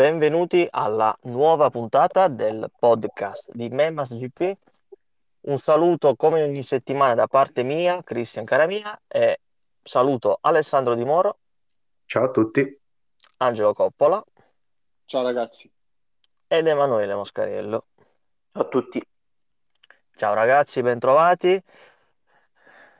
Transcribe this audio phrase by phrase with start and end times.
[0.00, 4.56] benvenuti alla nuova puntata del podcast di Memas GP.
[5.42, 9.40] Un saluto come ogni settimana da parte mia, Cristian Caramia, e
[9.82, 11.36] saluto Alessandro Di Moro,
[12.06, 12.80] Ciao a tutti.
[13.36, 14.24] Angelo Coppola
[15.04, 15.70] Ciao ragazzi.
[16.48, 17.84] ed Emanuele Moscariello.
[18.52, 19.06] Ciao a tutti.
[20.16, 21.62] Ciao ragazzi, bentrovati.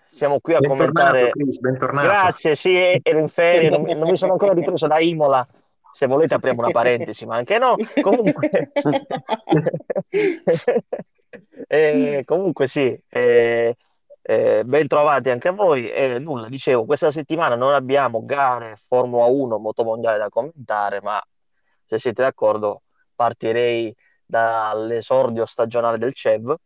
[0.04, 1.30] Siamo qui a Bentornato, commentare.
[1.30, 2.06] Chris, bentornato.
[2.06, 5.48] Grazie, sì, ero in ferie, non non mi sono ancora ripreso da Imola.
[5.92, 7.76] Se volete apriamo una parentesi, ma anche no.
[8.00, 8.72] Comunque,
[11.72, 13.76] Eh, comunque sì, eh,
[14.22, 15.88] eh, ben trovati anche a voi.
[15.88, 21.22] E nulla, dicevo, questa settimana non abbiamo gare Formula 1, motomondiale da commentare, ma
[21.84, 22.82] se siete d'accordo
[23.14, 23.94] partirei
[24.24, 26.56] dall'esordio stagionale del CEV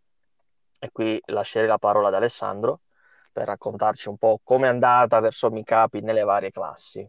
[0.78, 2.80] e qui lascerei la parola ad Alessandro
[3.32, 7.06] per raccontarci un po' come è andata verso Micapi nelle varie classi.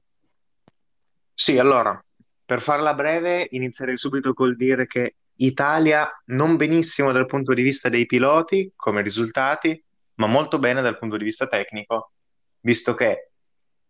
[1.34, 2.02] Sì, allora,
[2.46, 7.90] per farla breve, inizierei subito col dire che Italia non benissimo dal punto di vista
[7.90, 9.84] dei piloti come risultati,
[10.16, 12.12] ma molto bene dal punto di vista tecnico,
[12.62, 13.32] visto che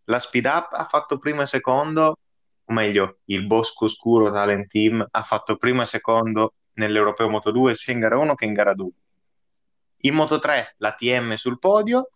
[0.04, 2.18] la Speed Up ha fatto primo e secondo,
[2.64, 7.74] o meglio, il Bosco Oscuro Talent Team ha fatto primo e secondo nell'Europeo Moto 2
[7.74, 8.90] sia in gara 1 che in gara 2.
[10.00, 12.10] In Moto 3 la TM sul podio,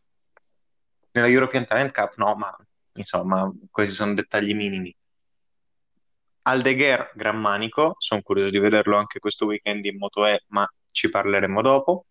[1.13, 2.57] nella European Talent Cup no, ma
[2.95, 4.95] insomma, questi sono dettagli minimi.
[6.43, 11.09] Aldeguer Gran Manico, sono curioso di vederlo anche questo weekend in Moto E, ma ci
[11.09, 12.07] parleremo dopo.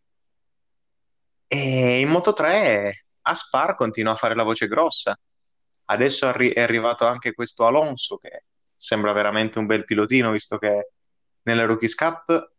[1.47, 5.19] E in Moto 3 Aspar continua a fare la voce grossa.
[5.85, 8.43] Adesso arri- è arrivato anche questo Alonso, che
[8.75, 10.91] sembra veramente un bel pilotino, visto che
[11.43, 12.51] nella Rookies Cup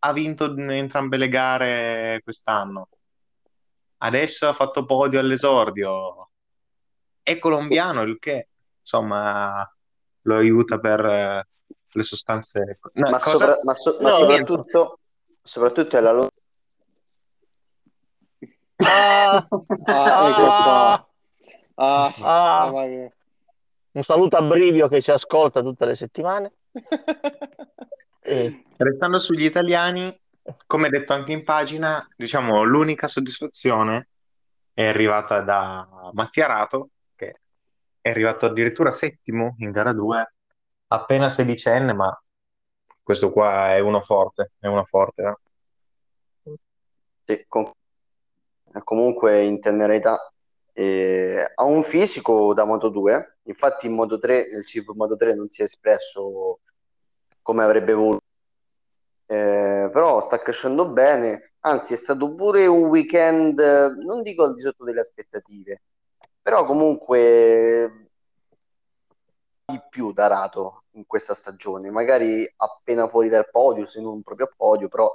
[0.00, 2.88] ha vinto entrambe le gare quest'anno.
[3.98, 6.30] Adesso ha fatto podio all'esordio.
[7.22, 8.48] È colombiano, il che
[8.80, 9.68] insomma
[10.28, 11.46] lo aiuta per eh,
[11.92, 12.78] le sostanze.
[12.92, 13.30] No, Ma, cosa?
[13.30, 14.98] sopra- ma so- ma No, soprattutto,
[15.42, 16.28] soprattutto è la loro...
[18.76, 19.48] Ah,
[19.86, 21.08] Ah, ecco qua.
[21.80, 26.52] Ah, ah, un saluto a Brivio che ci ascolta tutte le settimane.
[28.20, 30.14] E- Restando sugli italiani,
[30.66, 34.08] come detto anche in pagina, diciamo l'unica soddisfazione
[34.74, 36.90] è arrivata da Mattia Rato,
[38.00, 40.34] è arrivato addirittura settimo in gara 2,
[40.88, 42.22] appena sedicenne, ma
[43.02, 45.22] questo qua è uno forte, è uno forte.
[46.44, 46.54] eh.
[47.24, 47.72] sì, com-
[48.84, 50.32] comunque in tenera età
[50.72, 55.34] eh, ha un fisico da Moto 2, infatti in Moto 3, nel CIV Moto 3
[55.34, 56.60] non si è espresso
[57.42, 58.22] come avrebbe voluto,
[59.26, 64.54] Eh, però sta crescendo bene, anzi è stato pure un weekend, eh, non dico al
[64.54, 65.82] di sotto delle aspettative,
[66.48, 68.08] però comunque
[69.66, 74.46] di più da Rato in questa stagione, magari appena fuori dal podio, se non proprio
[74.46, 75.12] a podio, però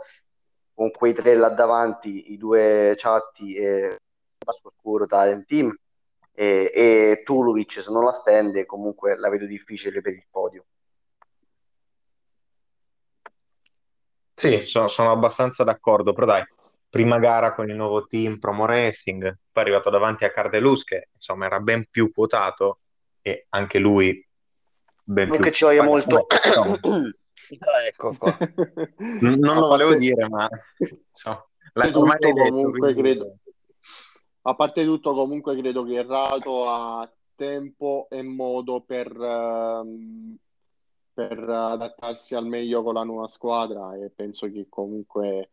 [0.75, 3.97] con quei tre là davanti, i due Ciatti e
[4.45, 5.75] Oscuro Talent Team
[6.33, 10.65] e, e Tulovic se non la stende, comunque la vedo difficile per il podio.
[14.35, 16.43] Sì, sono, sono abbastanza d'accordo, però dai,
[16.93, 21.09] prima gara con il nuovo team Promo Racing, poi è arrivato davanti a Cardelus che
[21.15, 22.81] insomma era ben più quotato
[23.19, 24.23] e anche lui
[25.03, 26.27] ben Non più che ci voglia molto.
[27.49, 28.37] insomma, Ecco qua.
[29.21, 31.43] non lo volevo dire, ma insomma,
[31.73, 33.37] la- tutto, ormai l'hai detto, comunque quindi- credo-
[34.43, 40.35] A parte tutto, comunque credo che Rato ha tempo e modo per, ehm,
[41.11, 45.49] per adattarsi al meglio con la nuova squadra e penso che comunque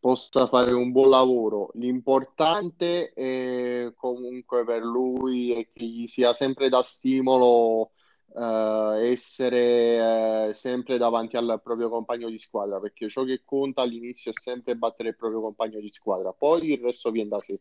[0.00, 1.70] possa fare un buon lavoro.
[1.74, 7.92] L'importante è comunque per lui è che gli sia sempre da stimolo
[8.34, 14.30] eh, essere eh, sempre davanti al proprio compagno di squadra, perché ciò che conta all'inizio
[14.30, 17.60] è sempre battere il proprio compagno di squadra, poi il resto viene da sé.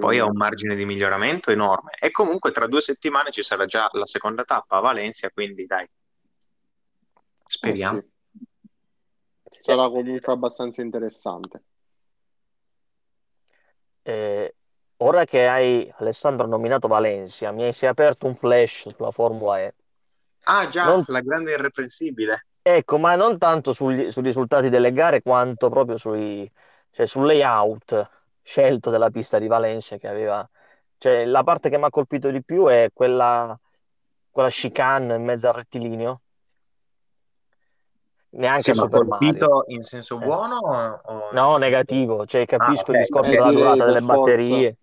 [0.00, 1.92] Poi ha un margine di miglioramento enorme.
[2.00, 5.86] E comunque tra due settimane ci sarà già la seconda tappa a Valencia, quindi dai,
[7.44, 7.98] speriamo.
[7.98, 8.18] Eh sì.
[9.60, 11.62] Sarà comunque abbastanza interessante.
[14.02, 14.54] Eh,
[14.98, 19.74] ora che hai Alessandro nominato Valencia, mi si è aperto un flash sulla Formula E.
[20.46, 22.46] Ah, già, Non- la grande irreprensibile.
[22.62, 26.50] Ecco, ma non tanto sugli- sui risultati delle gare quanto proprio sui,
[26.90, 28.10] cioè, sul layout
[28.42, 30.48] scelto della pista di Valencia che aveva...
[30.98, 33.58] Cioè, la parte che mi ha colpito di più è quella,
[34.30, 36.20] quella chicane in mezzo al rettilineo.
[38.32, 40.24] Neanche Sì, Super colpito in senso Eh.
[40.24, 44.56] buono o No, negativo, cioè capisco Ah, il ok, discorso della durata delle forza.
[44.56, 44.76] batterie,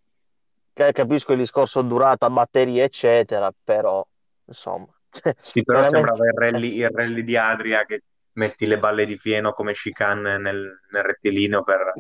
[0.74, 4.06] ca- capisco il discorso durata batterie, eccetera, però
[4.46, 4.88] insomma,
[5.40, 5.90] Sì, però Veramente.
[5.90, 8.04] sembrava il rally, il rally di Adria che
[8.34, 11.94] metti le balle di fieno come chicane nel, nel rettilineo per,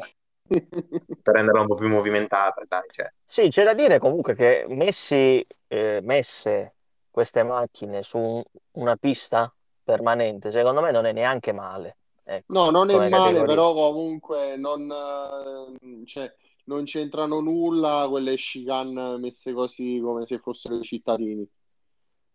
[1.22, 3.12] per renderla un po' più movimentata, dai, cioè.
[3.26, 6.76] Sì, c'è da dire comunque che messi, eh, messe
[7.10, 9.54] queste macchine su un- una pista
[9.88, 11.96] permanente, secondo me non è neanche male,
[12.26, 13.46] ecco, No, non è male, categoria.
[13.46, 16.34] però comunque non, eh, cioè,
[16.66, 21.48] non c'entrano nulla quelle chicane messe così come se fossero i cittadini.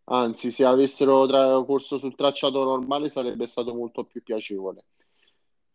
[0.04, 4.84] Anzi, se avessero tra- corso sul tracciato normale sarebbe stato molto più piacevole.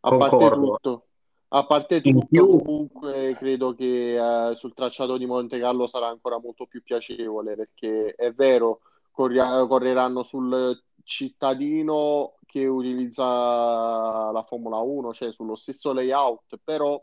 [0.01, 0.65] A parte Concordo.
[0.65, 1.05] tutto,
[1.49, 6.39] a parte tutto, più, comunque credo che eh, sul tracciato di Monte Carlo sarà ancora
[6.39, 8.79] molto più piacevole perché è vero,
[9.11, 17.01] corria- correranno sul cittadino che utilizza la Formula 1, cioè sullo stesso layout, però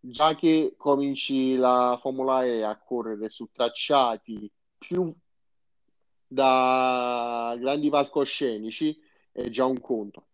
[0.00, 5.14] già che cominci la Formula E a correre su tracciati più
[6.26, 9.00] da grandi palcoscenici
[9.30, 10.26] è già un conto.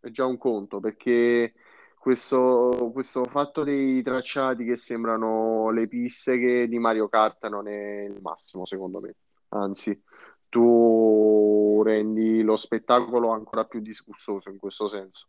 [0.00, 1.54] È già un conto perché
[1.96, 8.02] questo, questo fatto dei tracciati che sembrano le piste che di Mario Kart non è
[8.02, 9.14] il massimo, secondo me.
[9.48, 10.00] Anzi,
[10.48, 15.28] tu rendi lo spettacolo ancora più disgustoso in questo senso.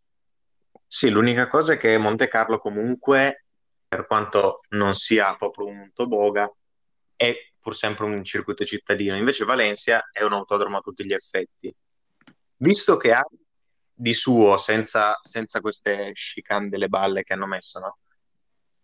[0.88, 3.46] sì, l'unica cosa è che Monte Carlo comunque,
[3.88, 6.50] per quanto non sia proprio un toboga,
[7.16, 9.18] è pur sempre un circuito cittadino.
[9.18, 11.74] Invece Valencia è un autodromo a tutti gli effetti.
[12.58, 13.24] Visto che ha
[13.94, 17.98] di suo, senza, senza queste chicane delle balle che hanno messo, no?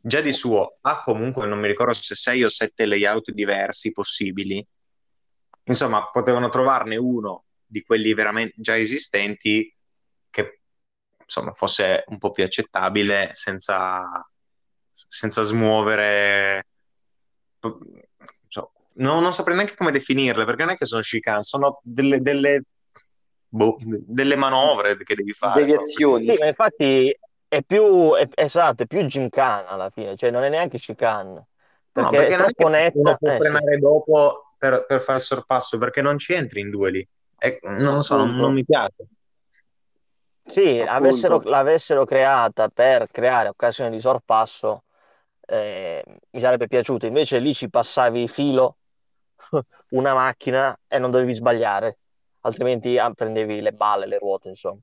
[0.01, 4.65] Già di suo ha comunque, non mi ricordo se sei o sette layout diversi possibili.
[5.65, 9.73] Insomma, potevano trovarne uno di quelli veramente già esistenti
[10.29, 10.59] che
[11.23, 14.29] insomma fosse un po' più accettabile senza,
[14.89, 16.67] senza smuovere.
[18.95, 22.63] no, non saprei neanche come definirle perché non è che sono chicane, sono delle, delle,
[23.47, 25.61] boh, delle manovre che devi fare.
[25.61, 26.25] Deviazioni.
[26.25, 27.17] Sì, ma infatti
[27.47, 31.47] è più, è- esatto, è più gymkhana alla fine, cioè non è neanche chicane,
[31.95, 35.77] No, perché perché è troppo uno può Eh sì, dopo per, per fare il sorpasso,
[35.77, 37.07] perché non ci entri in due lì.
[37.37, 39.07] E, non lo so, non, non mi piace.
[40.45, 44.83] sì, avessero, l'avessero creata per creare occasioni di sorpasso,
[45.41, 47.05] eh, mi sarebbe piaciuto.
[47.05, 48.77] Invece lì ci passavi filo
[49.89, 51.97] una macchina e non dovevi sbagliare,
[52.41, 54.79] altrimenti ah, prendevi le balle, le ruote, insomma.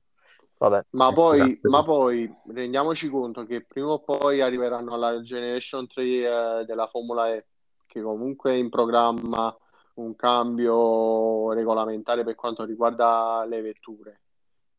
[0.59, 0.85] Vabbè.
[0.91, 6.03] Ma poi, Esatto, ma poi rendiamoci conto che prima o poi arriveranno alla Generation 3
[6.03, 7.47] eh, della Formula E,
[7.87, 9.57] che comunque è in programma
[10.01, 14.21] un cambio regolamentare per quanto riguarda le vetture.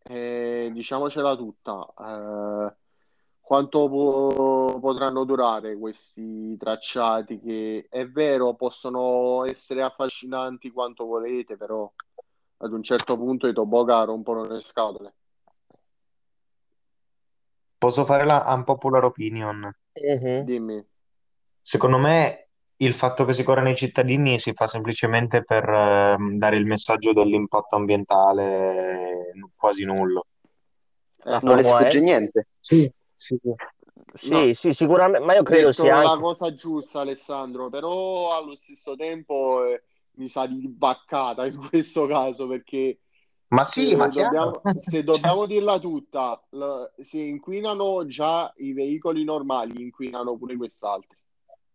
[0.03, 2.75] E diciamocela tutta, eh,
[3.41, 11.91] quanto po- potranno durare questi tracciati che è vero, possono essere affascinanti quanto volete, però
[12.59, 15.15] ad un certo punto i toboggan rompono le scatole.
[17.79, 19.75] Posso fare la unpopular opinion?
[19.95, 20.45] Mhm.
[20.45, 20.87] Dimmi.
[21.61, 22.42] Secondo me
[22.85, 27.13] il fatto che si corra nei cittadini si fa semplicemente per ehm, dare il messaggio
[27.13, 30.27] dell'impatto ambientale quasi nullo.
[31.25, 32.49] La Ecco, Non le sfugge niente.
[32.61, 33.55] Sì, sì, sì.
[34.15, 36.23] Sì, no, sì, sicuramente, ma io credo detto sia la anche...
[36.23, 39.85] cosa giusta, Alessandro, però allo stesso tempo eh,
[40.17, 43.01] mi sa di baccata in questo caso perché
[43.49, 44.61] Ma sì, ma se chiaro.
[44.61, 46.43] dobbiamo, se dobbiamo dirla tutta,
[46.99, 51.17] se inquinano già i veicoli normali, inquinano pure quest'altri.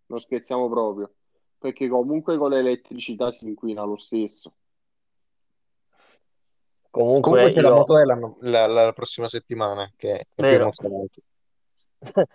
[0.08, 1.14] Non scherziamo proprio,
[1.58, 4.54] perché comunque con l'elettricità si inquina lo stesso.
[6.90, 7.76] Comunque Comunque c'è la io...
[7.76, 10.64] Moto E la, la- la prossima settimana, che è più Vero.
[10.64, 11.22] emozionante.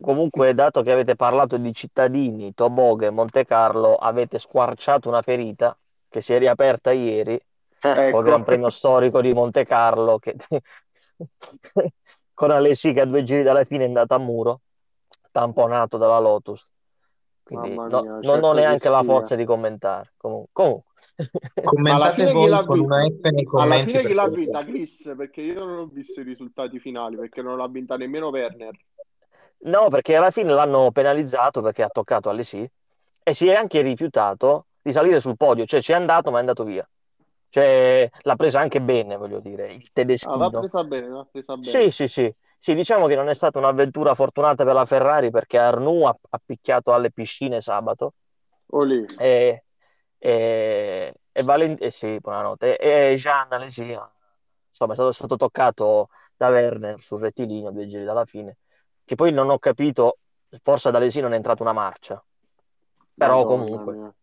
[0.00, 5.76] Comunque, dato che avete parlato di cittadini, toboghe e Monte Carlo, avete squarciato una ferita
[6.08, 7.38] che si è riaperta ieri
[7.80, 10.36] col Ecco, Gran Premio storico di Monte Carlo, che
[12.34, 14.60] con Alessi che a due giri dalla fine è andato a muro,
[15.32, 16.72] tamponato dalla Lotus.
[17.50, 20.12] Quindi mamma no- mia, non ho certo che neanche la forza di commentare.
[20.16, 20.92] Comunque, comunque.
[21.54, 24.12] Alla Commentate fine chi voi l'ha con vi- una F nei alla commenti fine chi
[24.14, 24.64] l'ha vinta?
[24.64, 28.78] Chris, perché io non ho visto i risultati finali, perché non l'ha vinta nemmeno Werner.
[29.62, 32.68] No, perché alla fine l'hanno penalizzato perché ha toccato Alesi
[33.22, 36.40] e si è anche rifiutato di salire sul podio, cioè ci è andato ma è
[36.40, 36.88] andato via.
[37.50, 39.90] Cioè l'ha presa anche bene, voglio dire, il
[40.22, 40.58] Ah, va tedeschino.
[40.60, 41.90] presa bene, va presa bene.
[41.90, 42.06] sì, sì.
[42.08, 42.34] Sì,
[42.74, 46.92] diciamo che non è stata un'avventura fortunata per la Ferrari perché Arnoux ha, ha picchiato
[46.92, 48.14] alle piscine sabato
[48.72, 49.06] Olì.
[49.16, 49.64] e,
[50.18, 52.76] e, e Valent- eh sì, buonanotte.
[52.78, 53.82] E, e Jean Alesi,
[54.68, 58.58] insomma, è stato, stato toccato da Werner sul rettilineo due giri dalla fine,
[59.04, 60.18] che poi non ho capito,
[60.62, 62.22] forse ad Alesi non è entrata una marcia,
[63.16, 63.92] però Madonna comunque.
[63.92, 64.14] mia.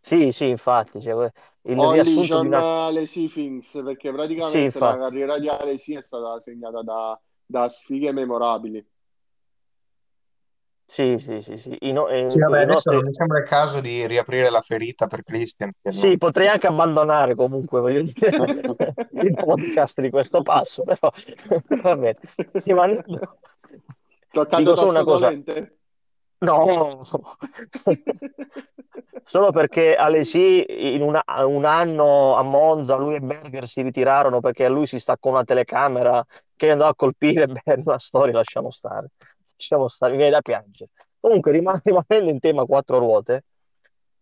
[0.00, 1.30] Sì, sì, infatti, cioè,
[1.62, 2.66] il Olli riassunto di con una...
[2.86, 7.68] Alesi Things, perché Sì, praticamente la infatti, carriera di Alesi è stata segnata da, da
[7.68, 8.86] sfighe memorabili.
[10.84, 11.76] sì, sì, sì, sì.
[11.80, 13.02] I, no- Sì, eh, vabbè, i adesso non nostri...
[13.02, 15.92] mi sembra il caso di riaprire la ferita per Christian, che non...
[15.92, 18.30] Sì, potrei anche abbandonare comunque, voglio dire,
[19.22, 21.10] il podcast di questo passo, però
[21.82, 22.18] va bene.
[22.52, 23.38] Rimanendo...
[24.30, 25.77] Toccato Dico solo una cosa, dolente?
[26.40, 27.02] No,
[29.22, 30.64] solo perché Alesi
[30.94, 34.98] in una- un anno a Monza lui e Berger si ritirarono perché a lui si
[34.98, 36.24] staccò una telecamera
[36.56, 39.08] che andò a colpire, beh, una storia, lasciamo stare,
[39.56, 40.90] lasciamo stare, mi viene da piangere.
[41.20, 43.44] Comunque, rim- rimanendo in tema quattro ruote,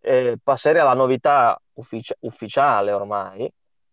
[0.00, 3.50] eh, passerei alla novità uffici- ufficiale ormai,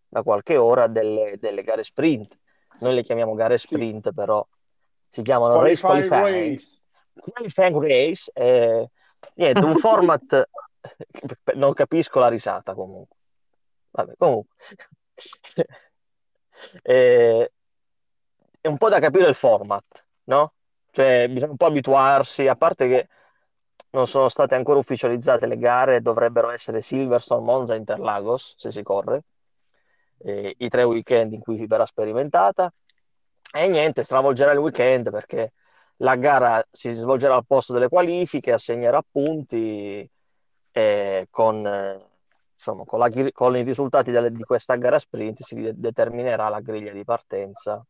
[0.08, 2.38] da qualche ora, delle, delle gare sprint.
[2.78, 4.46] Noi le chiamiamo gare Sì, sprint, però
[5.08, 6.82] si chiamano race qualifying qualifying.
[7.14, 7.32] Race.
[7.32, 8.90] Qualifying race, eh,
[9.34, 10.48] niente, un format,
[11.54, 13.16] non capisco la risata comunque.
[13.90, 14.56] Vabbè, comunque.
[16.82, 17.52] Eh,
[18.60, 20.54] è un po' da capire il format, no?
[20.92, 23.08] Cioè, bisogna un po' abituarsi, a parte che
[23.90, 29.24] non sono state ancora ufficializzate le gare, dovrebbero essere Silverstone, Monza, Interlagos, se si corre,
[30.18, 32.72] eh, i tre weekend in cui verrà sperimentata.
[33.52, 35.52] E niente, stravolgerà il weekend perché
[35.98, 40.08] la gara si svolgerà al posto delle qualifiche, assegnerà punti
[40.72, 41.98] e con,
[42.52, 46.60] insomma, con, la con i risultati delle- di questa gara sprint si de- determinerà la
[46.60, 47.84] griglia di partenza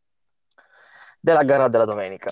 [1.18, 2.30] della gara della domenica.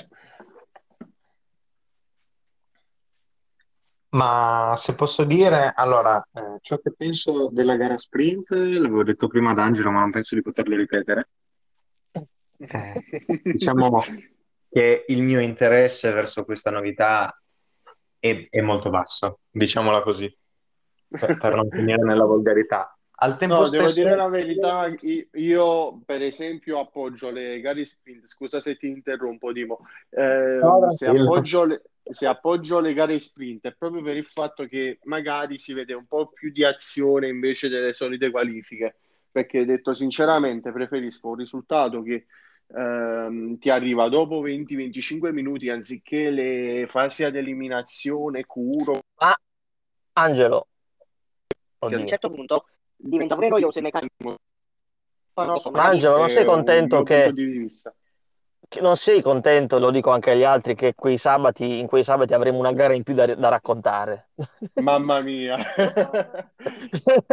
[4.11, 9.53] Ma se posso dire, allora, eh, ciò che penso della gara sprint, l'avevo detto prima
[9.53, 11.31] ad Angelo, ma non penso di poterlo ripetere.
[12.59, 13.05] Eh,
[13.43, 14.03] diciamo
[14.73, 17.39] che il mio interesse verso questa novità
[18.19, 20.35] è, è molto basso, diciamola così,
[21.09, 22.97] per, per non finire nella volgarità.
[23.17, 24.91] Al tempo No, devo stesso, dire la verità,
[25.33, 31.07] io per esempio appoggio le gare sprint, scusa se ti interrompo, Dimo, no, Ehm, se
[31.07, 35.75] appoggio le, se appoggio le gare sprint è proprio per il fatto che magari si
[35.75, 38.97] vede un po' più di azione invece delle solite qualifiche,
[39.31, 42.25] perché detto sinceramente preferisco un risultato che
[42.75, 49.37] ehm, ti arriva dopo 20-25 minuti anziché le fasi ad eliminazione, curo, Ma
[50.15, 50.67] Angelo,
[51.47, 54.37] che a un oddio, certo punto diventa pure noioso e meccanismo.
[55.35, 57.91] Non lo so, ma Angelo, non sei contento mio punto che, di vista.
[57.91, 58.02] che
[58.81, 62.59] non sei contento, lo dico anche agli altri, che quei sabati, in quei sabati avremo
[62.59, 64.31] una gara in più da, da raccontare?
[64.75, 65.59] Mamma mia.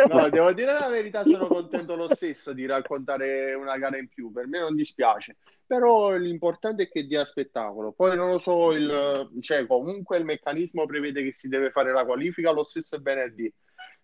[0.10, 4.31] No, devo dire la verità, sono contento lo stesso di raccontare una gara in più,
[4.31, 7.91] per me non dispiace, però l'importante è che dia spettacolo.
[7.91, 12.05] Poi non lo so, il, cioè, comunque il meccanismo prevede che si deve fare la
[12.05, 13.51] qualifica lo stesso venerdì,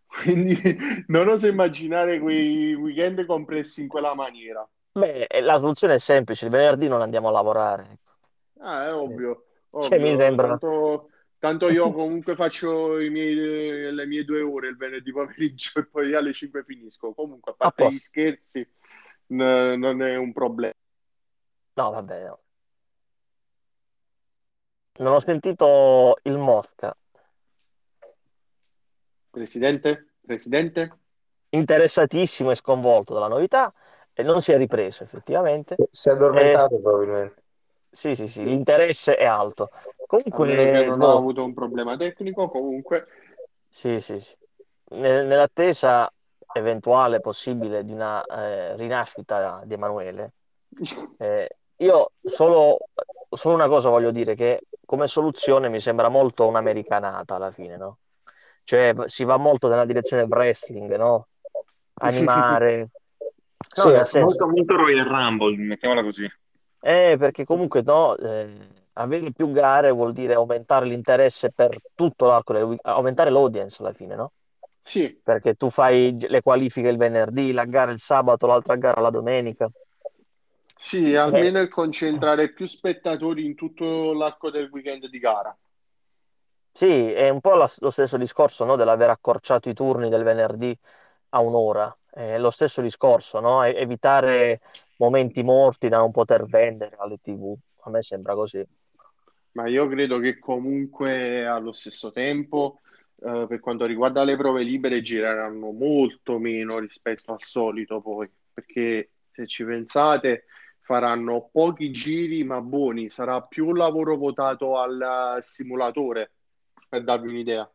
[0.06, 0.58] quindi
[1.08, 4.68] non oso immaginare quei weekend compressi in quella maniera.
[4.98, 7.84] Beh, eh, la soluzione è semplice, il venerdì non andiamo a lavorare.
[7.92, 8.14] ecco.
[8.60, 9.46] Ah, è ovvio,
[9.78, 10.60] Cioè, mi sembra...
[10.60, 11.10] tanto,
[11.40, 13.36] tanto io comunque faccio miei-
[13.94, 17.14] le mie due ore il venerdì pomeriggio e poi alle 5 finisco.
[17.14, 18.00] Comunque, a A parte gli posto.
[18.00, 18.68] scherzi,
[19.28, 20.74] n- non è un problema.
[21.78, 22.40] No, vabbè, no.
[25.00, 26.94] Non ho sentito il Mosca.
[29.32, 30.08] Presidente?
[30.26, 30.98] Presidente?
[31.50, 33.74] Interessatissimo e sconvolto dalla novità
[34.16, 35.82] e non si è ripreso effettivamente.
[35.90, 37.44] Si è E, addormentato probabilmente.
[37.90, 39.70] sì, sì, sì, l'interesse è alto.
[40.06, 43.08] Comunque, non ha boh, avuto un problema tecnico, comunque,
[43.70, 44.36] sì, sì, sì.
[44.92, 46.12] Ne- Nell'attesa
[46.52, 50.34] eventuale possibile di una eh, rinascita di Emanuele,
[51.18, 52.78] eh, io solo,
[53.30, 58.00] solo una cosa voglio dire, che come soluzione mi sembra molto un'americanata alla fine, no?
[58.64, 61.30] Cioè si va molto nella direzione wrestling, no?
[62.02, 62.90] Animare.
[63.78, 66.28] No, Sì, è molto, molto Royal Rumble, mettiamola così.
[66.82, 72.78] eh, perché comunque no, eh, avere più gare vuol dire aumentare l'interesse per tutto l'arco
[72.84, 74.34] aumentare l'audience alla fine, no?
[74.84, 79.10] sì, Perché tu fai le qualifiche il venerdì, la gara il sabato, l'altra gara la
[79.10, 79.70] domenica.
[80.78, 85.58] sì, Eh, almeno il concentrare più spettatori in tutto l'arco del weekend di gara.
[86.72, 90.78] sì, è un po' la- lo stesso discorso, no, dell'aver accorciato i turni del venerdì
[91.30, 91.96] a un'ora.
[92.16, 93.62] È lo stesso discorso, no?
[93.66, 94.62] E- Evitare
[95.00, 97.54] momenti morti da non poter vendere alle TV.
[97.82, 98.66] A me sembra così.
[99.52, 102.80] Ma io credo che comunque allo stesso tempo,
[103.22, 109.10] eh, per quanto riguarda le prove libere, gireranno molto meno rispetto al solito poi, perché
[109.32, 110.46] se ci pensate
[110.80, 116.32] faranno pochi giri ma buoni, sarà più un lavoro votato al simulatore,
[116.88, 117.70] per darvi un'idea.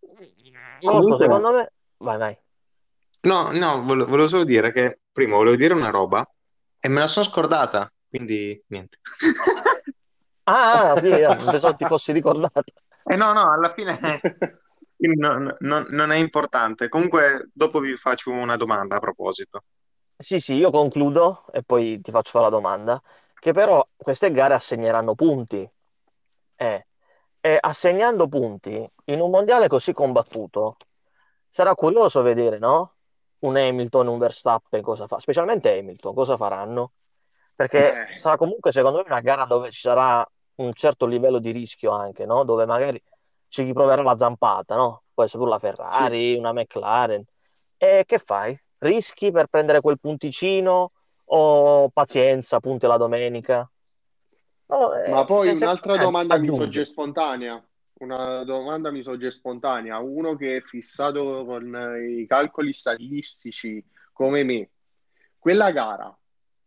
[0.00, 1.72] Non lo so, Comunque, secondo me...
[1.98, 2.38] Vai, vai.
[3.24, 6.26] No, no, vole- volevo solo dire che prima volevo dire una roba
[6.78, 8.98] e me la sono scordata, quindi niente.
[10.46, 12.62] Ah, ah, ah, pensavo ti fossi ricordato.
[13.06, 13.98] Eh no, no, alla fine
[14.96, 16.88] no- no- non non è importante.
[16.88, 19.64] Comunque, dopo vi faccio una domanda a proposito.
[20.16, 23.02] Sì, sì, io concludo e poi ti faccio fare la domanda,
[23.34, 25.68] che però queste gare assegneranno punti.
[26.56, 26.86] Eh,
[27.40, 30.76] e assegnando punti in un mondiale così combattuto,
[31.50, 32.93] sarà curioso vedere, no?
[33.44, 36.92] Un Hamilton, un Verstappen cosa fa, specialmente Hamilton, cosa faranno?
[37.54, 41.50] Perché Eh, sarà comunque, secondo me, una gara dove ci sarà un certo livello di
[41.50, 42.44] rischio anche, no?
[42.44, 43.00] Dove magari
[43.48, 45.02] c'è chi proverà la zampata, no?
[45.12, 45.66] Può essere pure la sì.
[45.66, 47.22] Ferrari, una McLaren.
[47.76, 48.58] E che fai?
[48.78, 50.92] Rischi per prendere quel punticino
[51.26, 53.70] o pazienza, punti la domenica?
[54.66, 57.62] No, Ma eh, poi eh, secondo un'altra domanda mi sorge spontanea.
[57.96, 59.98] Una domanda mi sorge spontanea.
[59.98, 61.74] Uno che è fissato con
[62.08, 63.82] i calcoli statistici
[64.12, 64.70] come me,
[65.38, 66.16] quella gara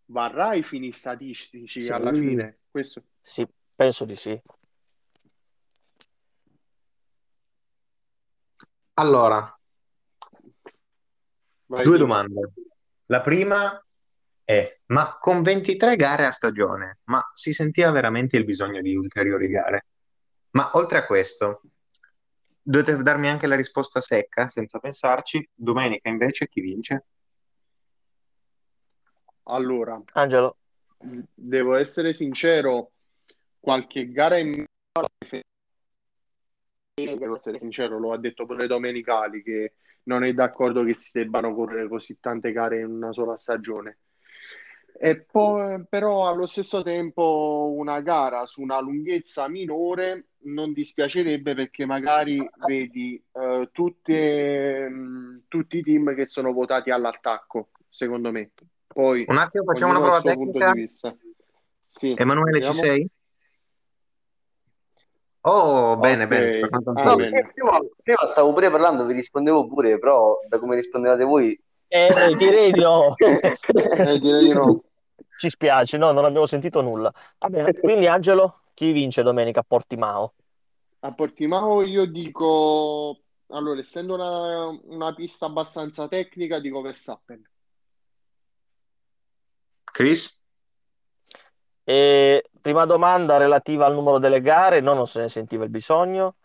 [0.06, 2.60] varrà i fini statistici alla Sì, fine?
[2.70, 3.04] Questo.
[3.22, 4.42] sì, penso di sì.
[8.96, 9.58] Allora,
[11.68, 12.08] Vai, due Timo.
[12.08, 12.52] domande.
[13.08, 13.86] La prima
[14.44, 19.48] è, ma con 23 gare a stagione, ma si sentiva veramente il bisogno di ulteriori
[19.50, 19.86] gare?
[20.58, 21.62] Ma oltre a questo,
[22.60, 25.48] dovete darmi anche la risposta secca, senza pensarci.
[25.54, 27.06] Domenica invece chi vince?
[29.44, 30.58] Allora, Angelo,
[30.98, 32.94] devo essere sincero,
[33.60, 34.66] qualche gara in
[36.96, 41.54] devo essere sincero, lo ha detto pure Domenicali che non è d'accordo che si debbano
[41.54, 44.00] correre così tante gare in una sola stagione.
[45.00, 51.86] E poi, però allo stesso tempo una gara su una lunghezza minore non dispiacerebbe perché
[51.86, 58.52] magari vedi eh, tutte, mh, tutti i team che sono votati all'attacco, secondo me.
[58.88, 60.74] Poi Un attimo, facciamo una prova tecnica.
[60.74, 61.16] di vista.
[61.90, 62.88] Sì, Emanuele, ci vediamo.
[62.88, 63.10] sei?
[65.42, 67.52] Oh, bene, Ok, bene, ah, No, bene.
[67.54, 71.58] prima, prima stavo pure parlando, vi rispondevo pure, però da come rispondevate voi...
[71.88, 73.16] eh, direi di no.
[73.22, 74.84] Eh, direi di no.
[75.38, 77.14] Ci spiace, no, non abbiamo sentito nulla.
[77.38, 80.34] Vabbè, quindi Angelo, chi vince domenica a Portimao?
[81.02, 83.20] A Portimao io dico,
[83.50, 87.48] allora, essendo una, una pista abbastanza tecnica, dico Verstappen.
[89.84, 90.44] Chris?
[91.84, 96.36] E prima domanda relativa al numero delle gare, no, non se ne sentiva il bisogno.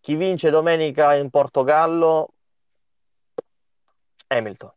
[0.00, 2.34] Chi vince domenica in Portogallo?
[4.26, 4.72] Hamilton.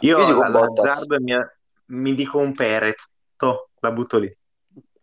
[0.00, 1.02] Io Io dico Bottas.
[1.02, 1.34] e mi,
[1.86, 3.12] mi dico un Perez.
[3.36, 4.36] Toh, la butto lì.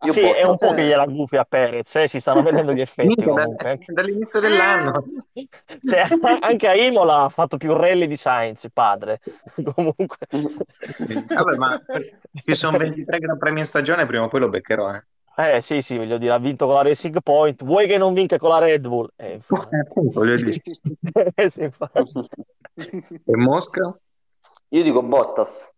[0.02, 2.80] Io Sì, è un po' che gliela gufi a Perez, eh, si stanno vedendo gli
[2.80, 3.70] effetti comunque.
[3.70, 5.04] Anche, dall'inizio dell'anno.
[5.86, 6.06] Cioè,
[6.40, 9.20] anche a Imola ha fatto più rally di Sainz, padre.
[9.74, 10.16] Comunque.
[10.88, 11.04] Sì.
[11.06, 11.80] Vabbè, ma
[12.42, 14.94] ci sono 23 Gran Premi in stagione, prima o poi lo beccherò.
[14.94, 15.04] Eh.
[15.36, 17.64] Eh sì, sì, voglio dire, ha vinto con la Racing Point.
[17.64, 19.08] Vuoi che non vinca con la Red Bull?
[19.16, 19.40] Eh,
[20.12, 20.60] voglio dire.
[21.34, 21.62] Eh, sì.
[21.62, 23.98] E Mosca?
[24.72, 25.72] Io dico Bottas.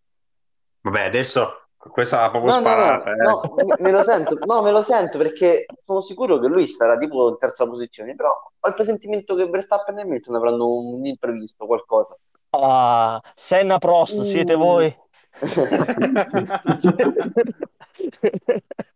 [0.82, 3.12] Vabbè, adesso questa l'ha proprio No, no, no, sparata.
[3.12, 3.16] eh.
[3.16, 3.40] no,
[3.78, 7.38] me- lo sento, no, me lo sento perché sono sicuro che lui starà tipo in
[7.38, 12.16] terza posizione, però ho il presentimento che Verstappen e Hamilton avranno un imprevisto, qualcosa.
[12.50, 14.94] Ah, Senna Prost, siete voi?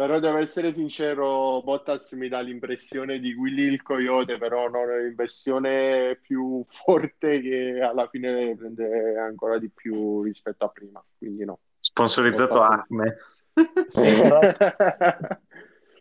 [0.00, 5.14] Però devo essere sincero, Bottas mi dà l'impressione di Willy il Coyote, però non in
[5.14, 11.58] versione più forte che alla fine prende ancora di più rispetto a prima, quindi no.
[11.80, 12.78] Sponsorizzato Bottas.
[12.78, 13.18] Acme.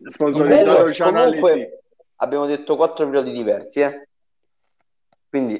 [0.07, 1.67] Sponsorizzato Comunque, Channel, sì.
[2.15, 4.07] abbiamo detto quattro piloti diversi, eh?
[5.27, 5.55] Quindi,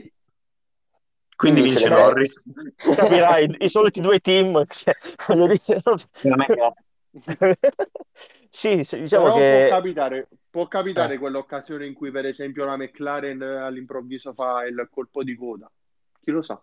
[1.36, 1.89] Quindi Quindi vince.
[1.89, 2.41] Norris.
[2.95, 4.95] Capirai, i soliti due team, cioè,
[5.28, 6.30] voglio dire, non- Sì,
[8.50, 11.17] sì, diciamo Però può che capitare, può capitare Eh.
[11.17, 15.69] quell'occasione in cui per esempio la McLaren eh, all'improvviso fa il colpo di coda.
[16.24, 16.62] Chi lo sa?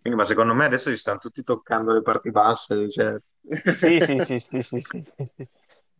[0.00, 2.88] Quindi, ma secondo me adesso ci stanno tutti toccando le parti basse.
[2.90, 3.16] Cioè...
[3.72, 5.48] sì, sì, sì, sì, sì, sì, sì.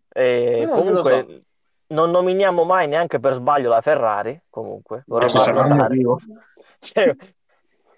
[0.08, 1.22] E lo sa?
[1.22, 1.42] comunque
[1.88, 5.94] non nominiamo mai neanche per sbaglio la Ferrari, comunque, vorrei Adesso far sarà notare.
[5.96, 6.20] vivo.
[6.80, 7.16] Cioè,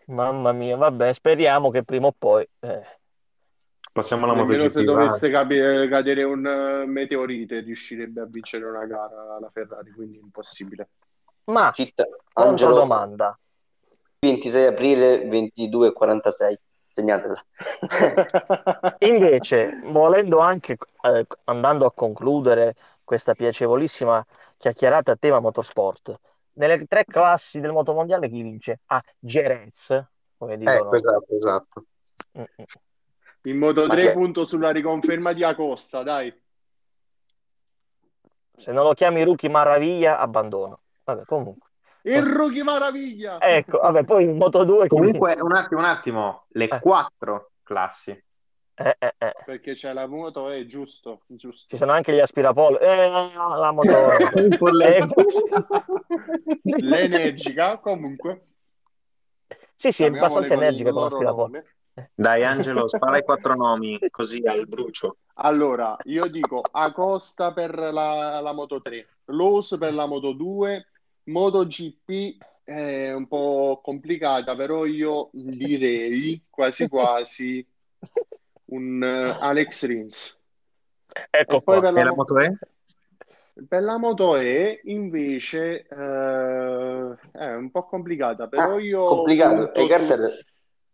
[0.07, 2.49] mamma mia, vabbè, speriamo che prima o poi...
[2.61, 3.00] eh.
[3.93, 4.79] Passiamo alla Nemmeno MotoGP.
[4.79, 10.19] se dovesse capi- cadere un eh, meteorite riuscirebbe a vincere una gara la Ferrari, quindi
[10.19, 10.89] impossibile.
[11.45, 12.01] Ma, cheat,
[12.35, 13.39] Angelo, controdomanda,
[14.21, 16.57] 26 aprile 22.46,
[16.93, 17.45] segnatela.
[19.01, 24.25] invece, volendo anche, eh, andando a concludere questa piacevolissima
[24.57, 26.19] chiacchierata a tema motorsport.
[26.53, 28.81] Nelle tre classi del motomondiale chi vince?
[28.87, 30.05] Ah, Jerez,
[30.37, 30.79] come dicono.
[30.79, 31.85] Ecco, esatto, esatto.
[32.39, 32.65] Mm, mm.
[33.45, 36.33] In modo Ma 3 se- punto sulla riconferma di Acosta, dai.
[38.57, 40.81] Se non lo chiami Rookie Maraviglia, abbandono.
[41.05, 41.69] Vabbè, comunque.
[42.03, 43.39] Il rookie maraviglia!
[43.41, 46.81] Ecco, vabbè, poi in Moto 2 chi Comunque, un attimo, un attimo, le Eh.
[46.81, 48.11] quattro classi.
[48.75, 49.33] Eh, eh, eh.
[49.45, 51.67] Perché c'è la moto, è giusto, giusto.
[51.69, 53.05] Ci sono anche gli aspirapolvere.
[53.07, 53.89] Eh, la moto.
[56.63, 58.47] Eh, L'energica, comunque.
[59.77, 61.63] Sì, sì, è abbastanza energica con loro l'aspirapolvere.
[61.65, 61.75] nome.
[62.15, 65.17] Dai, Angelo, spara i quattro nomi così al brucio.
[65.43, 70.87] Allora, io dico Acosta per la, la Moto 3, Lowe's per la Moto 2,
[71.25, 77.67] MotoGP è un po' complicata, però io direi quasi quasi
[78.67, 80.39] un eh, Alex Rins.
[81.31, 81.81] Ecco E poi qua.
[81.81, 82.59] per E la, la mo- moto E?
[83.69, 89.55] per la Moto E invece eh, è un po' complicata, però Ah, io complicato.
[89.55, 89.87] punto E.
[89.87, 90.45] Carter,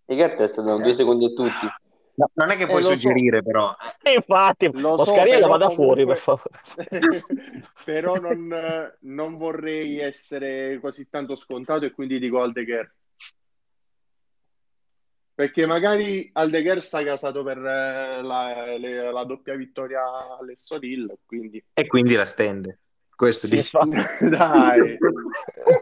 [0.06, 0.94] e Carter stanno due Eh?
[0.94, 1.66] secondi a tutti.
[2.14, 2.92] No, non è che Eh, puoi so.
[2.92, 3.74] suggerire, però.
[4.02, 6.50] E infatti, Lo so, Moscariello però vada fuori, per favore.
[7.84, 12.94] però non, eh, non vorrei essere così tanto scontato e quindi dico Aldeguer.
[15.34, 20.02] Perché magari Aldeguer sta casato per eh, la, le- la doppia vittoria
[20.38, 22.78] all'Estoril, quindi E quindi la stende.
[23.14, 23.96] Questo Sì, infatti.
[24.30, 24.96] dai.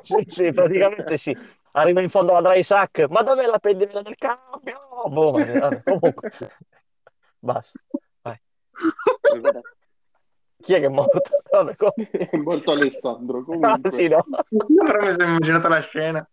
[0.02, 1.36] Sì, sì, praticamente sì.
[1.76, 4.80] Arriva in fondo alla dry sack, ma dov'è la pendolina del cambio?
[5.06, 6.30] Boh, vabbè, comunque.
[7.40, 7.80] Basta.
[8.22, 8.40] Vai.
[10.62, 11.20] Chi è che è morto?
[11.50, 12.28] Vabbè, comunque.
[12.30, 13.90] È morto Alessandro, Ah, comunque.
[13.90, 14.24] sì, no.
[14.84, 16.28] Però mi sono immaginato la scena.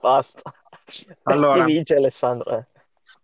[0.00, 0.42] Basta.
[1.24, 1.64] Allora.
[1.64, 2.50] Chi vince Alessandro?
[2.58, 2.66] Eh.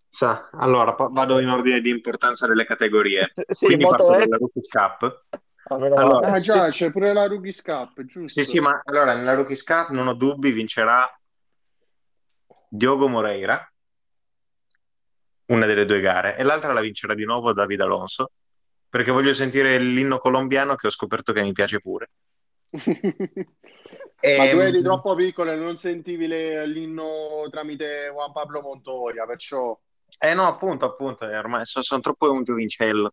[0.09, 3.31] Sa, allora vado in ordine di importanza delle categorie.
[3.49, 5.25] Sì, Quindi parto è- dalla Rookies Cup.
[5.65, 6.33] Almeno Allora.
[6.33, 8.41] Ah già, c'è pure la Rookies Cup, giusto?
[8.41, 11.09] Sì, sì, ma allora nella Rookies Cup non ho dubbi, vincerà
[12.69, 13.71] Diogo Moreira,
[15.47, 18.33] una delle due gare, e l'altra la vincerà di nuovo David Alonso,
[18.89, 22.11] perché voglio sentire l'inno colombiano che ho scoperto che mi piace pure.
[22.73, 29.27] Ma tu Ehm, eri troppo piccolo e non sentivi le- l'inno tramite Juan Pablo Montoya,
[29.27, 29.79] perciò...
[30.21, 33.13] Eh no, appunto, appunto, ormai sono, sono troppo un giovincello.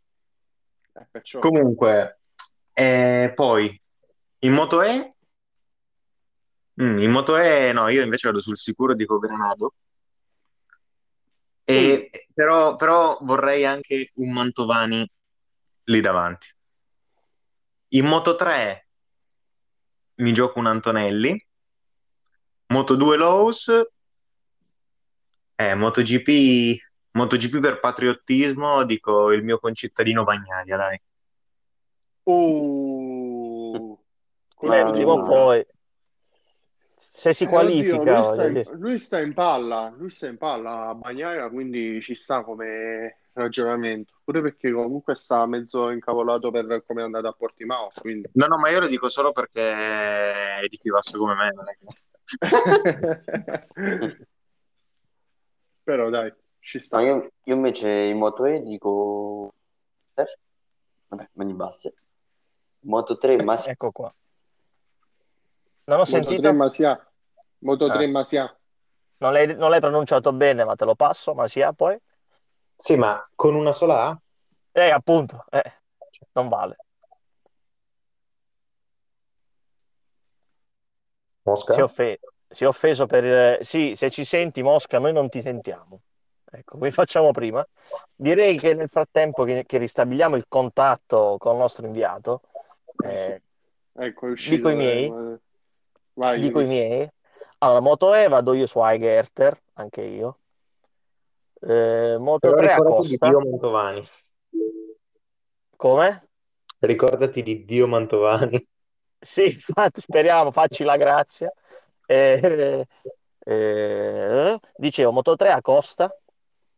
[0.93, 1.39] eh, perciò...
[1.39, 2.18] Comunque,
[2.73, 3.81] eh, poi
[4.39, 5.13] in Moto E,
[6.81, 9.73] Mm, in Moto E no, io invece vado sul sicuro, dico Granado.
[11.65, 15.07] E, però, però vorrei anche un Mantovani
[15.85, 16.47] lì davanti.
[17.89, 18.87] In Moto 3
[20.15, 21.45] mi gioco un Antonelli.
[22.67, 23.71] Moto 2 Lowe's.
[25.55, 26.77] Eh, MotoGP,
[27.11, 31.01] MotoGP per patriottismo, dico il mio concittadino Bagnaia, dai.
[32.31, 33.97] Oh,
[34.61, 35.65] Eh, prima o poi,
[36.97, 40.37] se si Eh, qualifica, oddio, lui, sta in, lui sta in palla, lui sta in
[40.37, 44.13] palla a Bagnaia, quindi ci sta come ragionamento.
[44.23, 48.29] Pure perché comunque sta mezzo incavolato per come è andato a Portimao, quindi...
[48.33, 51.51] No, no, ma io lo dico solo perché è di chi basso come me.
[51.53, 51.87] non è che-
[55.83, 57.01] Però dai, ci sta.
[57.01, 59.53] io, io invece in Moto E dico...
[60.13, 60.37] eh?
[61.07, 61.95] Vabbè, mani basse.
[62.81, 64.13] Moto 3, ma Ecco qua.
[65.85, 66.53] Non ho Moto 3 sentito?
[66.53, 67.11] Masia.
[67.59, 68.07] Moto 3 Ah.
[68.07, 68.59] Masia.
[69.17, 71.97] Non l'hai non l'hai pronunciato bene, ma te lo passo, ma sia poi.
[72.75, 74.21] Sì, ma con una sola A?
[74.71, 75.81] Eh, appunto, eh,
[76.33, 76.77] non vale.
[81.43, 81.73] Mosca?
[81.73, 83.25] Si è, offe- si è offeso per...
[83.25, 86.01] eh, Sì, se ci senti, Mosca, noi non ti sentiamo.
[86.51, 87.65] Ecco, come facciamo prima?
[88.15, 92.41] Direi che nel frattempo che, che ristabiliamo il contatto con il nostro inviato,
[93.03, 93.41] eh,
[94.01, 94.55] Ecco, è uscito.
[94.55, 95.05] Dico i miei.
[95.05, 95.39] eh,
[96.13, 97.09] Vai, dico i miei.
[97.59, 100.37] Allora, Moto E vado io su Eigerter, anche io.
[101.61, 103.27] Eh, Moto Però 3 ricordati di Acosta.
[103.27, 104.09] Dio Mantovani.
[105.75, 106.27] Come?
[106.79, 108.67] Ricordati di Dio Mantovani.
[109.21, 111.51] Sì, infatti, speriamo, facci la grazia.
[112.05, 112.87] Eh,
[113.39, 116.09] eh, dicevo, Moto 3 Acosta,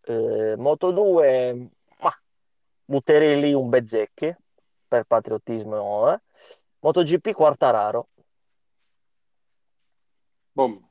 [0.06, 1.70] eh, Moto 2,
[2.00, 2.22] ma
[2.84, 4.36] butterei lì un Bezzecchi
[4.92, 6.12] per patriottismo.
[6.12, 6.20] Eh.
[6.80, 8.10] MotoGP Quartararo.
[10.52, 10.86] Boom.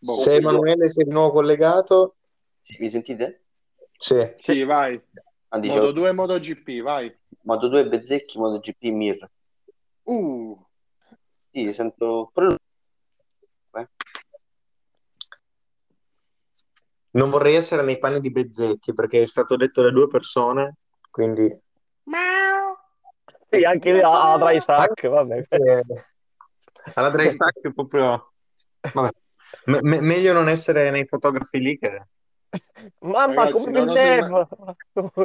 [0.00, 0.12] Boh.
[0.12, 2.16] Se Emanuele sei di nuovo collegato,
[2.60, 3.44] Sì, mi sentite?
[3.96, 4.34] sì.
[4.38, 5.00] Sì, vai.
[5.50, 7.16] Ah, Moto dicevo, 2 MotoGP, vai.
[7.42, 9.30] Moto 2 Bezzecchi, Moto GP Mir.
[10.02, 10.60] Uh,
[11.52, 12.32] Sì, sento...
[12.34, 12.56] lui.
[17.10, 20.76] Non vorrei essere nei panni di Bezzecchi perché è stato detto da due persone,
[21.10, 21.54] quindi
[23.50, 25.46] Sì, anche lì a, a dry sack, vabbè.
[26.94, 28.32] alla dry sack è proprio...
[28.92, 29.10] Vabbè.
[29.64, 32.00] Me- me- meglio non essere nei fotografi lì che...
[33.00, 34.46] Mamma, Ragazzi, come non Nev!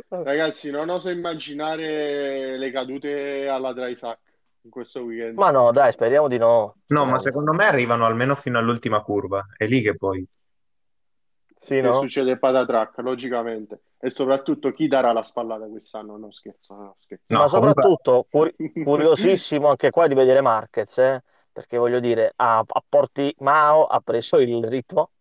[0.10, 4.19] Ragazzi, non oso immaginare le cadute alla dry sack
[4.62, 5.38] in questo weekend.
[5.38, 6.76] Ma no, dai, speriamo di no.
[6.88, 9.46] No, ma secondo me arrivano almeno fino all'ultima curva.
[9.56, 10.26] È lì che poi...
[11.63, 11.93] Sì, Che no?
[11.93, 13.82] succede il patatrack, logicamente.
[13.99, 16.17] E soprattutto chi darà la spallata quest'anno?
[16.17, 17.23] No, scherzo, no, scherzo.
[17.28, 22.60] No, Ma soprattutto curi- curiosissimo anche qua di vedere Marquez, eh, perché voglio dire, a,
[22.60, 25.12] a Portimao ha preso il ritmo.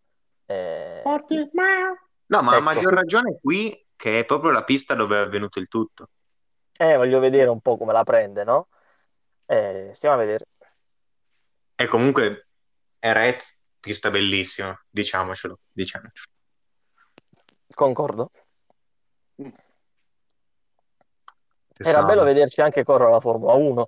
[0.45, 1.95] eh, Forti, ma-
[2.27, 2.61] No, ma a Ecco.
[2.61, 6.09] maggior ragione qui, che è proprio la pista dove è avvenuto il tutto.
[6.79, 8.69] eh, voglio vedere un po' come la prende, no?
[9.45, 10.45] Eh, stiamo a vedere.
[11.75, 12.47] E comunque
[12.99, 16.31] Erez, pista bellissima, diciamocelo, diciamocelo.
[17.73, 18.31] Concordo.
[19.35, 19.51] Che
[21.83, 22.05] Era so.
[22.05, 23.87] bello vederci anche correre la Formula 1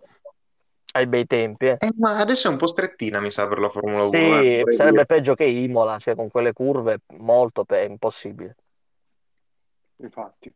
[0.94, 1.68] ai bei tempi.
[1.68, 1.78] eh.
[1.80, 4.10] Eh, ma adesso è un po' strettina, mi sa, per la Formula 1.
[4.10, 5.06] Sì, eh, sarebbe dire.
[5.06, 8.56] peggio che Imola, cioè con quelle curve molto pe- impossibile.
[9.98, 10.54] Infatti.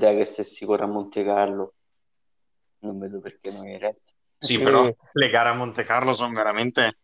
[0.00, 1.74] L'idea che se si corre a Monte Carlo,
[2.80, 4.14] non vedo perché non è Reds.
[4.38, 4.62] Sì, Sì.
[4.62, 6.98] però le gare a Monte Carlo sono veramente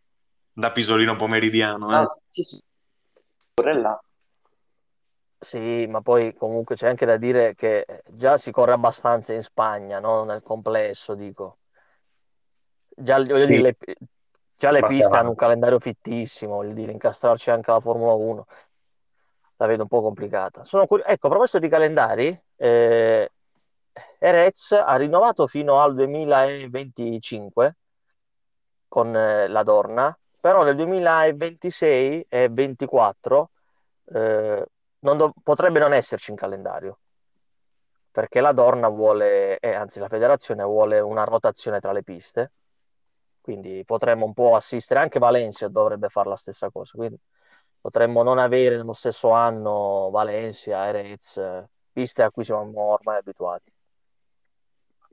[0.53, 1.91] da pisolino pomeridiano.
[1.91, 1.95] eh.
[1.95, 2.61] Ah, sì, sì,
[3.63, 3.99] là.
[5.39, 9.99] Sì, ma poi comunque c'è anche da dire che già si corre abbastanza in Spagna,
[9.99, 10.23] no?
[10.23, 11.59] Nel complesso, dico.
[12.89, 13.51] Già, voglio Sì.
[13.51, 13.77] dire, le,
[14.57, 15.19] già le Basta piste avanti.
[15.19, 18.45] hanno un calendario fittissimo, voglio dire, incastrarci anche la Formula 1
[19.57, 20.63] la vedo un po' complicata.
[20.63, 23.31] Sono curi- ecco, a proposito di calendari, eh,
[24.19, 27.77] Erez ha rinnovato fino al 2025
[28.87, 33.49] con eh, la Dorna, però nel 2026 e 2024
[34.13, 34.63] eh,
[34.99, 36.99] non dov- potrebbe non esserci in calendario,
[38.11, 42.51] perché la Dorna vuole, eh, anzi la federazione vuole una rotazione tra le piste,
[43.41, 47.17] quindi potremmo un po' assistere, anche Valencia dovrebbe fare la stessa cosa, quindi
[47.81, 51.41] potremmo non avere nello stesso anno Valencia, Erez,
[51.91, 53.73] piste a cui siamo ormai abituati.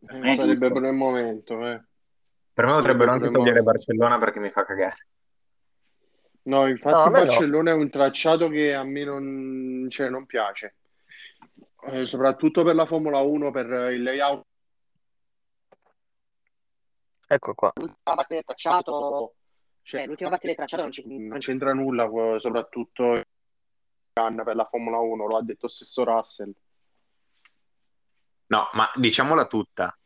[0.08, 1.82] Eh, sarebbe per il momento, eh.
[2.52, 5.06] Per me potrebbero anche togliere Barcellona perché mi fa cagare.
[6.44, 7.24] No, infatti No, a me no.
[7.26, 10.74] Barcellona è un tracciato che a me non, cioè, non piace.
[11.86, 14.44] Eh, soprattutto per la Formula 1, per il layout
[17.32, 17.72] Ecco qua.
[17.76, 19.34] L'ultima parte del tracciato,
[19.82, 23.22] cioè, l'ultima parte del tracciato non c'è non c'entra nulla, eh, soprattutto
[24.12, 26.52] per la Formula 1, lo ha detto stesso Russell.
[28.48, 29.96] No, ma diciamola tutta.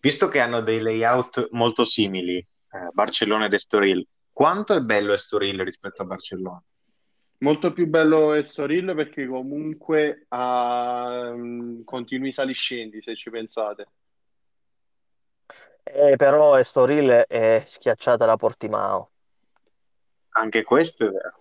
[0.00, 4.04] Visto che hanno dei layout molto simili, eh, Barcellona ed Estoril,
[4.36, 6.62] quanto è bello Estoril rispetto a Barcellona?
[7.38, 13.86] Molto più bello Estoril perché comunque ha mm, continui saliscendi, se ci pensate.
[15.84, 19.10] Eh, però Estoril è schiacciata da Portimao.
[20.36, 21.34] Anche questo è vero.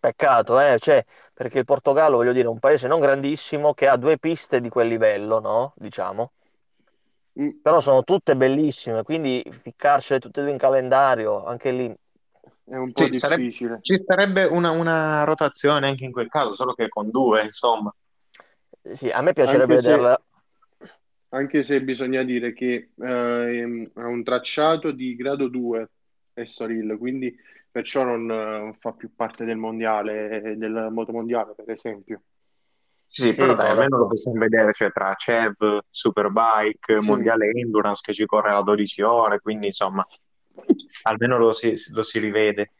[0.00, 0.78] Peccato, eh?
[0.78, 1.04] Cioè,
[1.34, 4.68] perché il Portogallo, voglio dire, è un paese non grandissimo che ha due piste di
[4.68, 5.72] quel livello, no?
[5.76, 6.32] Diciamo.
[7.40, 11.94] Mm, Però sono tutte bellissime, quindi ficcarcele tutte e due in calendario, anche lì.
[12.68, 13.78] È un po' Sì, sarebbe- difficile.
[13.82, 17.94] ci starebbe una, una rotazione anche in quel caso, solo che con due, insomma.
[18.92, 20.22] Sì, a me piacerebbe Anche se- vederla.
[21.30, 25.90] Anche se bisogna dire che eh, ha un tracciato di grado 2
[26.32, 27.36] Estoril, quindi
[27.70, 32.22] perciò non eh, fa più parte del mondiale, del motomondiale, per esempio.
[33.06, 34.14] Sì, Sì, però dai, almeno lo d'accordo.
[34.14, 37.06] possiamo vedere, cioè tra CEV, Superbike, Sì.
[37.06, 40.06] Mondiale Endurance che ci corre a 12 ore, quindi insomma,
[41.02, 42.72] almeno lo si, lo si rivede.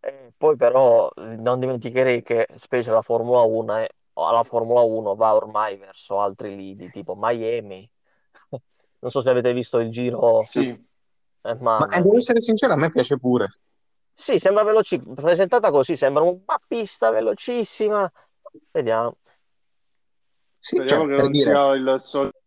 [0.00, 5.34] Eh, poi però non dimenticherei che specie la Formula 1, è- la Formula 1 va
[5.34, 7.88] ormai verso altri lidi, tipo Miami.
[9.02, 12.76] Non so se avete visto il giro, Sì, eh, Ma eh, devo essere sincero, a
[12.76, 13.58] me piace pure.
[14.12, 18.08] Sì, sembra veloci, presentata così, sembra una pista velocissima.
[18.70, 19.16] Vediamo.
[20.58, 22.41] Sì, speriamo cioè, che non dire, sia il solito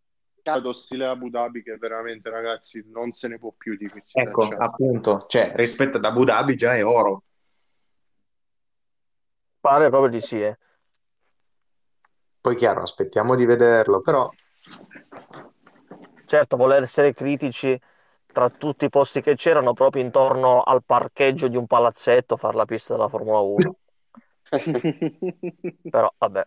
[0.73, 4.63] stile Abu Dhabi che veramente, ragazzi, non se ne può più di questi ecco, tracciati.
[4.63, 7.23] appunto, cioè, rispetto ad Abu Dhabi già è oro.
[9.59, 10.57] Pare proprio di sì, eh.
[12.41, 14.29] Poi chiaro, aspettiamo di vederlo, però
[16.25, 17.79] Certo, voler essere critici
[18.25, 22.65] tra tutti i posti che c'erano proprio intorno al parcheggio di un palazzetto, fare la
[22.65, 23.75] pista della Formula 1.
[25.89, 26.43] Però vabbè,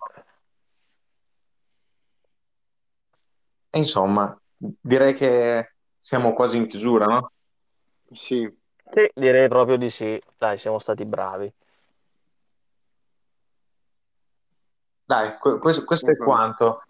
[3.79, 7.33] Insomma, direi che siamo quasi in chiusura, no?
[8.11, 8.53] Sì.
[8.91, 10.21] Sì, direi proprio di sì.
[10.37, 11.53] Dai, siamo stati bravi.
[15.05, 16.83] Dai, questo, questo è quanto.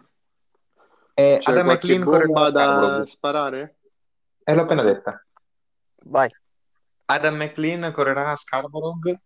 [1.13, 3.77] Eh, C'è Adam McLean bomba da sparare?
[4.43, 5.23] Eh, l'ho appena detta.
[6.05, 6.29] Vai.
[7.05, 9.19] Adam McLean correrà a Scarborough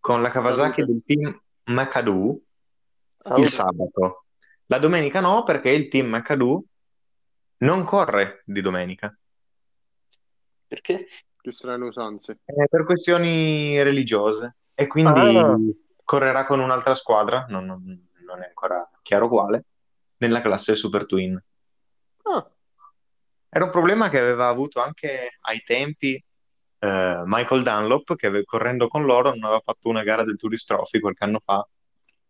[0.00, 0.92] con la Kawasaki Salute.
[0.92, 2.40] del team McAdoo
[3.18, 3.42] Salute.
[3.42, 4.24] il sabato.
[4.66, 6.64] La domenica no, perché il team McAdoo
[7.58, 9.16] non corre di domenica.
[10.66, 11.06] Perché?
[11.40, 12.38] Più strane usanze.
[12.44, 14.56] Eh, per questioni religiose.
[14.74, 15.56] E quindi Ah.
[16.02, 19.64] correrà con un'altra squadra, non, non- non è ancora chiaro quale,
[20.18, 21.40] nella classe Super Twin.
[22.22, 22.48] Ah,
[23.50, 26.14] Era un problema che aveva avuto anche ai tempi
[26.80, 30.98] eh, Michael Dunlop, che correndo con loro non aveva fatto una gara del Tourist Trophy
[30.98, 31.66] qualche anno fa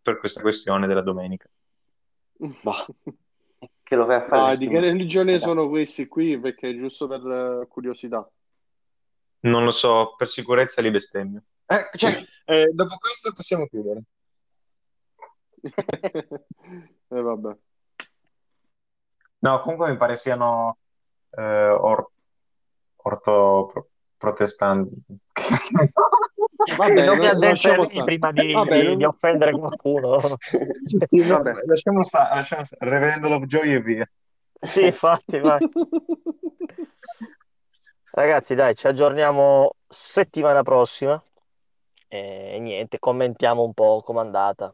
[0.02, 1.48] per questa questione della domenica.
[2.62, 2.87] Bah,
[3.94, 6.38] che lo fai a fare Ah, di che religione sono questi qui?
[6.38, 8.28] Perché giusto per eh, curiosità.
[9.40, 11.42] Non lo so, per sicurezza li bestemmio.
[11.66, 12.11] Eh, cioè,
[12.44, 14.02] eh, dopo questo possiamo chiudere.
[17.07, 17.57] E vabbè.
[19.40, 20.78] No, comunque mi pare siano
[21.30, 22.11] eh, or-
[22.96, 24.96] orto pro- protestanti.
[26.77, 28.05] Vabbè, non mi addentrerei stare.
[28.05, 30.18] prima di, Vabbè, non- di offendere qualcuno.
[31.07, 31.53] Sì, Vabbè.
[31.66, 32.90] lasciamo stare, lasciamo stare.
[32.90, 34.11] Reverendo Lovejoy e via.
[34.61, 35.61] Sì, infatti, vai.
[38.11, 41.23] Ragazzi, dai, ci aggiorniamo settimana prossima.
[42.09, 44.73] E niente, commentiamo un po' com'è andata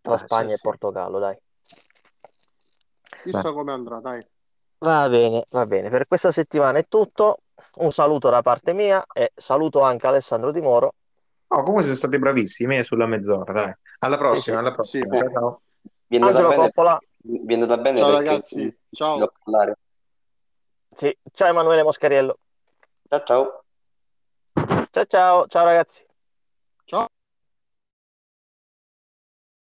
[0.00, 0.62] tra Ah, sì, Spagna e sì.
[0.62, 1.36] Portogallo, dai.
[3.22, 4.20] Chissà come andrà, dai.
[4.78, 5.90] Va bene, va bene.
[5.90, 7.42] Per questa settimana è tutto.
[7.76, 10.94] Un saluto da parte mia e saluto anche Alessandro Di Moro.
[11.48, 13.74] Oh, comunque siete stati bravissimi eh, sulla mezz'ora, dai.
[14.00, 14.62] Alla prossima, sì.
[14.62, 15.12] alla prossima.
[15.12, 15.18] Sì.
[15.18, 15.60] Ciao, ciao.
[16.06, 16.98] Vi è andata Angelo bene, Coppola.
[17.22, 19.32] vi è andata bene Ciao ragazzi, ciao.
[20.92, 22.38] Sì, ciao Emanuele Moscheriello.
[23.08, 23.64] Ciao ciao.
[24.90, 26.04] Ciao ciao, ciao ragazzi.
[26.84, 27.06] Ciao.